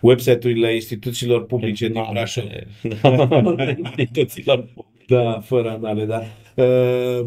[0.00, 2.44] website-urile instituțiilor publice din Brașov.
[3.02, 3.28] Da.
[3.96, 5.14] Instituțiilor publice.
[5.14, 6.22] Da, fără anale, da.
[6.62, 7.26] Uh,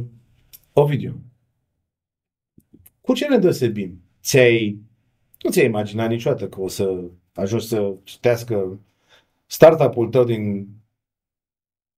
[0.74, 1.22] Ovidiu,
[3.02, 4.02] cu ce ne deosebim?
[4.22, 4.80] Ți-ai,
[5.44, 7.00] nu ți-ai imaginat niciodată că o să
[7.34, 8.80] ajungi să citească
[9.46, 10.68] startup-ul tău din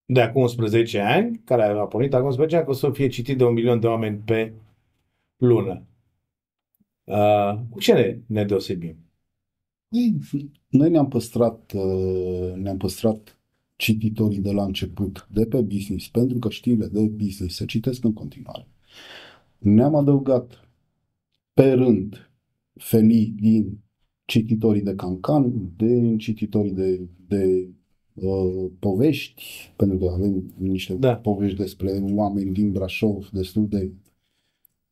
[0.06, 3.38] de acum 11 ani, care a pornit acum 11 ani, că o să fie citit
[3.38, 4.54] de un milion de oameni pe
[5.38, 5.86] lună.
[7.04, 8.96] Uh, cu ce ne, ne deosebim?
[10.68, 13.40] Noi ne-am păstrat, uh, ne-am păstrat
[13.76, 18.14] cititorii de la început, de pe business, pentru că știrile de business se citesc în
[18.14, 18.68] continuare.
[19.58, 20.70] Ne-am adăugat
[21.54, 22.32] pe rând
[22.74, 23.80] felii din
[24.26, 27.68] cititorii de cancan, din cititorii de, de
[28.14, 29.44] uh, povești,
[29.76, 31.16] pentru că avem niște Da.
[31.16, 33.92] povești despre oameni din Brașov destul de,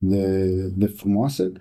[0.08, 1.52] de, de frumoase.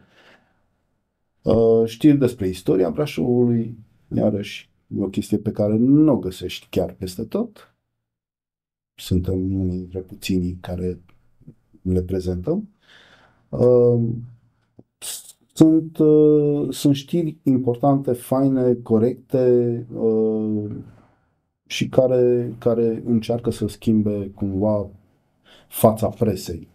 [1.42, 3.78] Uh, știri despre istoria Brașovului,
[4.16, 7.74] iarăși e o chestie pe care nu o găsești chiar peste tot.
[8.94, 11.00] Suntem unii dintre puținii care
[11.82, 12.68] le prezentăm.
[13.48, 14.02] Uh,
[15.54, 20.70] sunt, uh, sunt știri importante, faine, corecte uh,
[21.66, 24.88] și care, care încearcă să schimbe cumva
[25.68, 26.68] fața presei.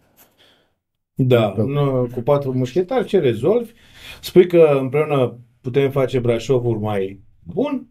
[1.26, 1.62] Da, Da.
[1.64, 3.72] nu, cu patru mușchetari ce rezolvi?
[4.20, 7.88] Spui că împreună putem face Brașovul mai bun?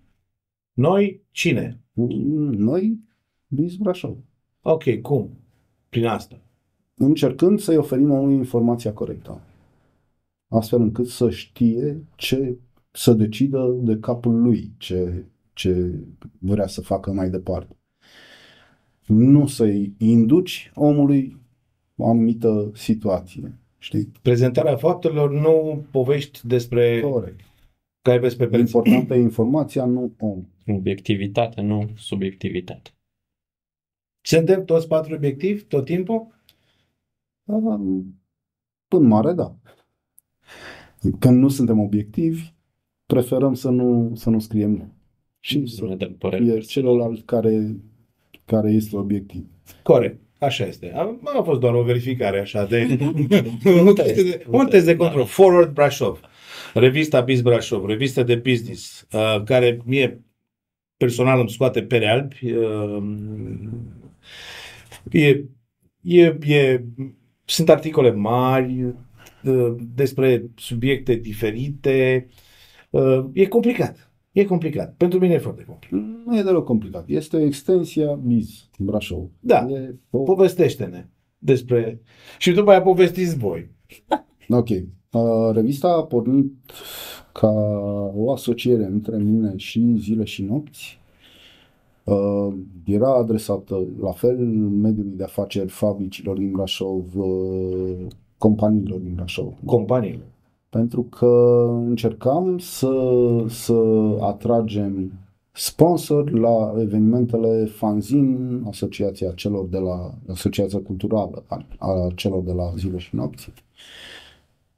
[0.73, 1.81] Noi, cine?
[2.51, 2.99] Noi,
[3.47, 4.17] Biz Brașov.
[4.61, 5.29] Ok, cum?
[5.89, 6.41] Prin asta.
[6.95, 9.41] încercând să-i oferim omului informația corectă,
[10.47, 12.57] astfel încât să știe ce
[12.91, 15.93] să decidă de capul lui, ce, ce
[16.39, 17.77] vrea să facă mai departe.
[19.05, 21.38] Nu să-i induci omului
[21.99, 23.57] o anumită situație.
[23.77, 24.11] Știi?
[24.21, 27.39] Prezentarea faptelor, nu povești despre Corect.
[28.01, 28.75] care vezi pe pereți.
[28.75, 30.45] Importantă e informația, nu om.
[30.67, 32.89] Obiectivitate, nu subiectivitate.
[34.21, 36.27] Suntem toți patru obiectivi tot timpul?
[38.87, 39.55] În mare, da.
[41.19, 42.53] Când nu suntem obiectivi,
[43.05, 44.93] preferăm să nu, să nu scriem
[45.39, 46.45] și Să să ne dăm păreri.
[46.45, 47.75] fie celălalt care,
[48.45, 49.45] care este obiectiv.
[49.83, 50.21] Corect.
[50.39, 50.91] Așa este.
[50.95, 52.97] A, a fost doar o verificare așa de...
[53.87, 55.25] un test de, un test de control.
[55.25, 56.19] Forward Brașov.
[56.73, 60.23] Revista Biz Brașov, revista de business, uh, care mie
[60.97, 62.51] personal îmi scoate pere albi.
[62.51, 63.03] Uh,
[65.11, 65.43] e,
[66.01, 66.83] e, e,
[67.45, 68.83] sunt articole mari
[69.43, 72.27] uh, despre subiecte diferite.
[72.89, 74.08] Uh, e complicat.
[74.31, 74.93] E complicat.
[74.97, 75.99] Pentru mine e foarte complicat.
[76.25, 77.03] Nu e deloc complicat.
[77.07, 79.29] Este o extensie a Biz Brașov.
[79.39, 79.65] Da.
[79.69, 80.17] E o...
[80.17, 82.01] Povestește-ne despre...
[82.37, 83.69] Și după aia povestiți voi.
[84.51, 84.69] Ok.
[84.69, 86.53] Uh, revista a pornit
[87.33, 87.51] ca
[88.15, 90.99] o asociere între mine și Zile și Nopți.
[92.03, 92.53] Uh,
[92.85, 99.53] era adresată la fel mediului de afaceri, fabricilor din Brașov, uh, companiilor din Brașov.
[99.65, 100.23] Companiile.
[100.69, 102.91] Pentru că încercam să,
[103.47, 103.73] să
[104.19, 105.11] atragem
[105.51, 112.73] sponsor la evenimentele fanzin, asociația celor de la Asociația Culturală a, a celor de la
[112.77, 113.53] Zile și Nopți.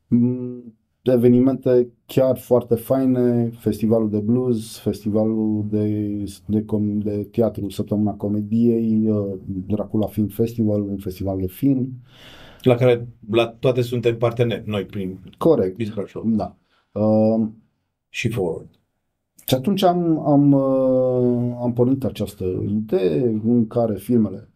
[0.07, 0.73] Mm,
[1.03, 9.09] Evenimente chiar foarte faine, festivalul de blues, festivalul de, de, com- de teatru, Săptămâna Comediei,
[9.09, 9.25] uh,
[9.67, 11.89] Dracula Film Festival, un festival de film.
[12.61, 16.55] La care la toate suntem parteneri, noi prin Corect, Biz Brașov da.
[16.91, 17.47] Uh,
[18.09, 18.69] și Forward.
[19.45, 24.49] Și atunci am, am, uh, am pornit această idee în care filmele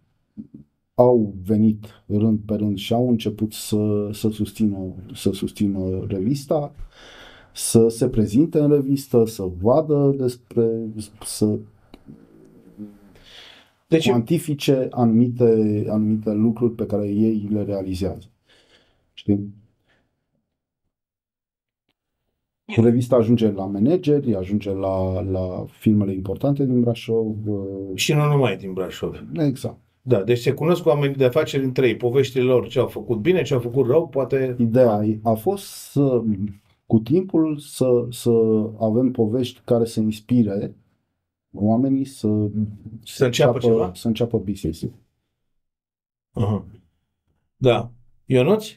[0.96, 4.78] au venit rând pe rând și au început să, să, susțină,
[5.14, 6.74] să susțină revista,
[7.54, 10.70] să se prezinte în revistă, să vadă despre,
[11.24, 11.58] să
[13.88, 18.30] Deci, cuantifice anumite, anumite lucruri pe care ei le realizează.
[19.14, 19.54] Știi?
[22.66, 27.48] Revista ajunge la manageri, ajunge la, la filmele importante din Brașov.
[27.48, 29.24] uh, și nu numai din Brașov.
[29.34, 29.78] Exact.
[30.02, 33.42] Da, deci se cunosc oamenii de afaceri între ei, poveștile lor, ce au făcut bine,
[33.42, 34.56] ce au făcut rău, poate...
[34.60, 36.24] Ideea a fost să,
[36.86, 38.32] cu timpul, să, să
[38.80, 40.76] avem povești care să inspire
[41.56, 42.28] oamenii să,
[43.04, 43.92] Să înceapă ceva?
[43.96, 44.84] să înceapă business
[46.34, 46.66] Aha.
[47.56, 47.92] Da.
[48.26, 48.68] Ionuț?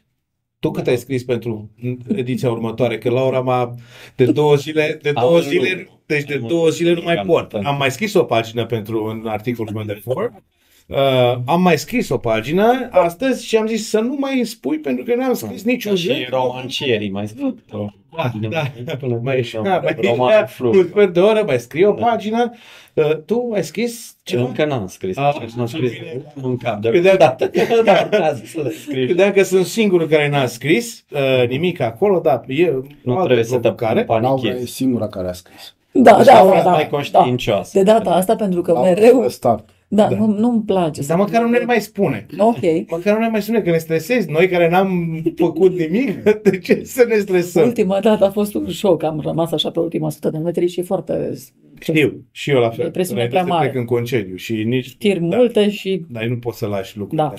[0.59, 1.71] Tu cât ai scris pentru
[2.09, 2.99] ediția următoare?
[2.99, 3.75] Că Laura m-a...
[4.17, 6.03] De două zile, de două Am zile, lucru.
[6.07, 7.49] deci de Am două zile nu mai Am pot.
[7.49, 10.43] pentru- Am mai scris o pagină pentru un articol meu de for.
[10.91, 15.05] Uh, am mai scris o pagină astăzi și am zis să nu mai spui pentru
[15.05, 16.27] că n-am scris niciun Și gând.
[16.31, 18.49] romancierii mai scris o Da, pagină.
[18.49, 18.63] da.
[18.99, 20.69] Până Mai, mai, da, mai roman flu.
[20.79, 22.05] un sfert de oră, mai scrie o Da.
[22.07, 22.53] pagină.
[22.95, 24.43] Uh, tu ai scris ceva?
[24.43, 25.17] Încă n-am scris.
[25.17, 26.23] Ah, n-am scris bine.
[26.43, 27.51] în cap de Credeam- dată.
[27.85, 29.05] Dar urmează să le scrii.
[29.07, 32.71] Credeam că sunt singurul care n-a scris uh, nimic acolo, dar e
[33.03, 34.05] Nu o altă trebuie să te provocare.
[34.09, 34.73] Laura e panichezi.
[34.75, 35.75] singura care a scris.
[35.93, 36.89] Da, Deci da, Laura da, e da, mai da.
[36.89, 37.79] conștiincioasă.
[37.79, 39.69] De data asta, pentru că Laura mereu, e start.
[39.89, 40.17] Da, Da.
[40.17, 41.03] nu, nu-mi place.
[41.03, 42.27] Dar măcar nu ne mai spune.
[42.39, 42.59] Ok.
[42.91, 44.31] Măcar nu ne mai spune că ne stresezi.
[44.31, 47.67] Noi care n-am făcut nimic, de ce să ne stresăm?
[47.67, 50.83] Ultima dată a fost un șoc, am rămas așa pe ultima sută de metri și
[50.83, 51.33] foarte
[51.81, 52.87] Știu, și eu la fel.
[52.87, 53.69] E presiune Înainte prea să mare.
[53.71, 54.85] plec în concediu și nici...
[54.85, 55.37] știri Da.
[55.37, 57.33] multe și Dar nu poți să lași lucrurile.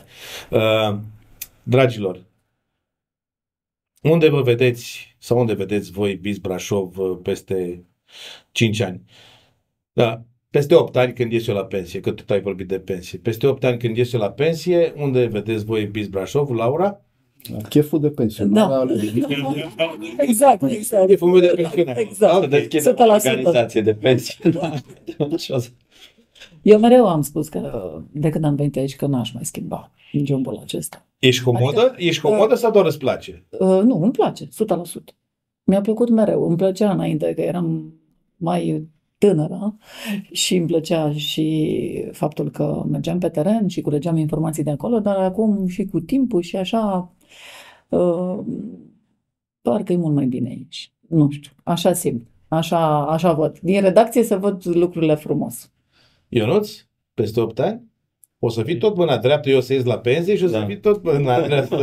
[0.50, 0.58] Da.
[0.92, 0.98] Uh,
[1.64, 2.26] dragilor,
[4.02, 7.84] unde vă vedeți sau unde vedeți voi Biz Brașov uh, peste
[8.52, 9.02] 5 ani?
[9.94, 13.20] Da, peste 8 ani când ies eu la pensie, că tot ai vorbit de pensie.
[13.24, 17.02] Peste 8 ani când ies eu la pensie, unde vedeți voi Biz Brașov, Laura?
[17.70, 18.76] Cheful de pensionare Da.
[18.80, 18.90] al
[20.18, 21.10] exact, exact.
[21.10, 22.02] E fumul de pensionare.
[22.02, 22.42] Exact.
[22.42, 22.98] Să deschidem 100%.
[22.98, 24.52] o organizație de pensii.
[24.52, 24.72] Da.
[25.38, 25.70] Și o să-
[26.62, 29.92] Eu mereu am spus că de când am venit aici că n-aș mai schimba
[30.24, 31.06] jobbul acesta.
[31.20, 31.80] Ești comodă?
[31.80, 33.46] Adică- Ești comodă sau doar îți place?
[33.52, 34.48] Uh, nu, îmi place, 100%.
[35.64, 36.48] Mi-a plăcut mereu.
[36.48, 37.94] Îmi plăcea înainte că eram
[38.38, 38.88] mai
[39.20, 39.78] tânără
[40.32, 45.18] și îmi plăcea și faptul că mergeam pe teren și culegeam informații de acolo, dar
[45.18, 47.12] acum și cu timpul și așa,
[47.90, 48.40] uh,
[49.62, 50.94] parcă e mult mai bine aici.
[51.08, 53.60] Nu știu, așa simt, așa, așa văd.
[53.60, 55.72] Din redacție să văd lucrurile frumos.
[56.28, 56.72] Ionuț?
[57.14, 57.88] Peste 8 ani?
[58.40, 60.60] O să fii tot mâna dreaptă, eu o să ies la pensie și o să
[60.60, 60.66] Da.
[60.66, 61.76] fii tot mâna dreaptă.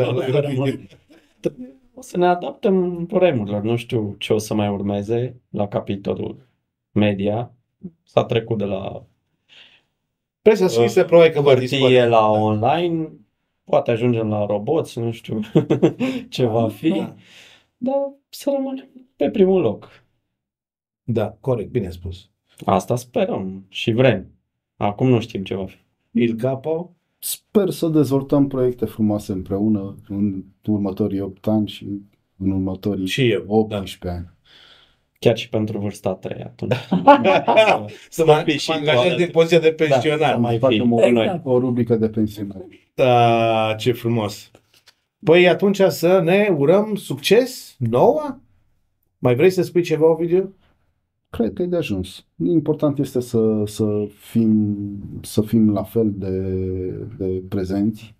[1.95, 3.62] O să ne adaptăm vremurilor.
[3.62, 6.49] Nu știu ce o să mai urmeze la capitolul
[6.97, 7.55] media.
[8.03, 9.07] S-a trecut de la
[10.42, 12.07] Presa scrisă probabil că va hârtie dispărea.
[12.07, 13.12] la online.
[13.64, 15.40] Poate ajungem la roboți, nu știu
[16.28, 16.88] ce va fi.
[16.88, 17.14] Da.
[17.76, 20.05] Dar să rămânem pe primul loc.
[21.03, 22.30] Da, corect, bine spus.
[22.64, 24.30] Asta sperăm și vrem.
[24.76, 25.76] Acum nu știm ce va fi.
[26.11, 26.94] Il capo?
[27.18, 31.86] Sper să dezvoltăm proiecte frumoase împreună în următorii 8 ani și
[32.36, 33.44] în următorii Și eu.
[33.47, 34.36] 18 ani.
[35.18, 36.72] Chiar și pentru vârsta 3 atunci.
[38.10, 39.22] Să mă, fii să și mă angajez toaletă.
[39.22, 40.18] din poziția de pensionar.
[40.18, 41.24] Da, să mai Facem fim o, cu noi.
[41.24, 41.40] Exact.
[41.46, 42.90] o rubrică de pensionari.
[42.94, 44.50] Da, ce frumos.
[45.24, 48.38] Păi atunci să ne urăm succes nouă?
[49.18, 50.54] Mai vrei să spui ceva, Ovidiu?
[51.30, 52.24] Cred că e de ajuns.
[52.44, 54.76] Important este să, să, fim,
[55.22, 56.30] să fim la fel de,
[57.18, 58.14] de prezenți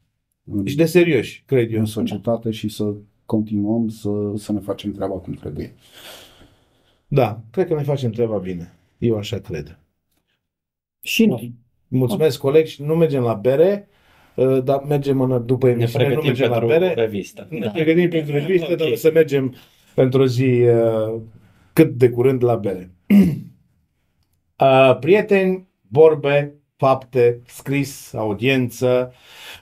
[0.53, 1.79] în, Și de serioși, cred eu.
[1.79, 2.95] în societate și să
[3.27, 5.75] continuăm să, să ne facem treaba cum trebuie.
[7.09, 8.79] Da, cred că ne facem treaba bine.
[8.99, 9.79] Eu așa cred.
[11.03, 11.55] Și noi.
[11.89, 12.83] Mulțumesc, colegi.
[12.83, 13.89] Nu mergem la bere,
[14.35, 16.95] uh, dar mergem în, după Ne emisiune, nu pregătim mergem la pentru bere.
[16.95, 17.47] revistă.
[17.51, 18.79] Ne pregătim pentru revistă, Ok.
[18.79, 19.55] dar o să mergem
[19.95, 21.21] pentru o zi uh,
[21.73, 22.91] cât de curând la bere.
[24.61, 29.13] Uh, prieteni, vorbe, fapte, scris, audiență.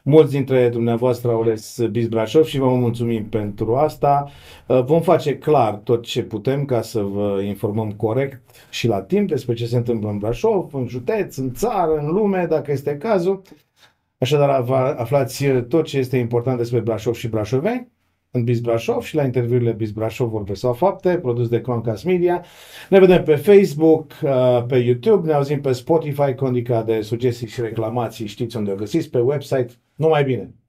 [0.03, 4.31] Mulți dintre dumneavoastră au ales Biz Brașov și vă mulțumim pentru asta.
[4.67, 8.41] Uh, Vom face clar tot ce putem ca să vă informăm corect
[8.71, 12.47] și la timp despre ce se întâmplă în Brașov, în județ, în țară, în lume,
[12.49, 13.43] dacă este cazul.
[14.19, 17.93] Așadar, va- aflați tot ce este important despre Brașov și brașoveni
[18.35, 22.45] în Biz Brașov și la interviurile Biz Brașov vorbe sau fapte, produs de Concas Media.
[22.91, 27.61] Ne vedem pe Facebook, uh, pe YouTube, ne auzim pe Spotify, condica de sugestii și
[27.61, 29.72] reclamații, știți unde o găsiți, pe website.
[29.95, 30.64] Numai bine!